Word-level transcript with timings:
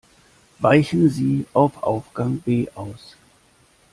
Weichen 0.57 1.11
Sie 1.11 1.45
auf 1.53 1.83
Aufgang 1.83 2.37
B 2.39 2.67
aus. 2.73 3.15